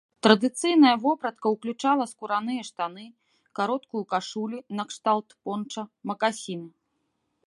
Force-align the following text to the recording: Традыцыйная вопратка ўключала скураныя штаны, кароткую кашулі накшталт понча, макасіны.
Традыцыйная 0.25 0.91
вопратка 1.01 1.49
ўключала 1.55 2.07
скураныя 2.13 2.61
штаны, 2.69 3.05
кароткую 3.59 4.01
кашулі 4.13 4.57
накшталт 4.79 5.29
понча, 5.43 5.83
макасіны. 6.13 6.69